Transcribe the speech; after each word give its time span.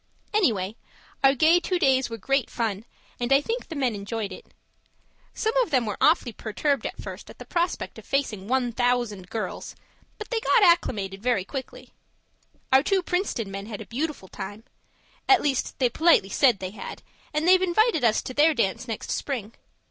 Anyway, 0.33 0.75
our 1.23 1.35
gay 1.35 1.59
two 1.59 1.77
days 1.77 2.09
were 2.09 2.17
great 2.17 2.49
fun, 2.49 2.85
and 3.19 3.31
I 3.31 3.39
think 3.39 3.67
the 3.67 3.75
men 3.75 3.93
enjoyed 3.93 4.31
it. 4.31 4.47
Some 5.35 5.55
of 5.57 5.69
them 5.69 5.85
were 5.85 5.99
awfully 6.01 6.31
perturbed 6.33 6.87
at 6.87 6.99
first 6.99 7.29
at 7.29 7.37
the 7.37 7.45
prospect 7.45 7.99
of 7.99 8.05
facing 8.07 8.47
one 8.47 8.71
thousand 8.71 9.29
girls; 9.29 9.75
but 10.17 10.31
they 10.31 10.39
got 10.39 10.63
acclimated 10.63 11.21
very 11.21 11.45
quickly. 11.45 11.89
Our 12.73 12.81
two 12.81 13.03
Princeton 13.03 13.51
men 13.51 13.67
had 13.67 13.79
a 13.79 13.85
beautiful 13.85 14.27
time 14.27 14.63
at 15.29 15.39
least 15.39 15.77
they 15.77 15.87
politely 15.87 16.29
said 16.29 16.57
they 16.57 16.71
had, 16.71 17.03
and 17.31 17.47
they've 17.47 17.61
invited 17.61 18.03
us 18.03 18.23
to 18.23 18.33
their 18.33 18.55
dance 18.55 18.87
next 18.87 19.11
spring. 19.11 19.53